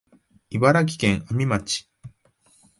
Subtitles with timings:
[0.49, 1.87] 茨城県阿見町